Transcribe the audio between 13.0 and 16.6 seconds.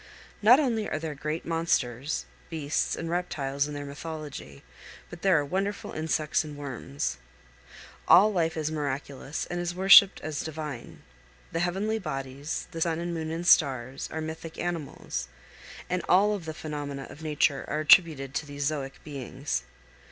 moon and stars, are mythic animals, and all of the